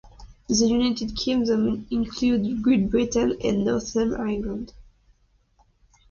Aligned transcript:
The 0.47 0.65
United 0.65 1.15
Kingdom 1.15 1.85
includes 1.91 2.59
Great 2.63 2.89
Britain 2.89 3.37
and 3.43 3.63
Northern 3.65 4.15
Ireland. 4.15 4.73